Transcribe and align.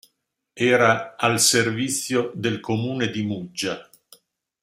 Era 0.71 1.15
al 1.15 1.39
servizio 1.39 2.31
del 2.33 2.59
comune 2.59 3.11
di 3.11 3.21
Muggia. 3.21 3.87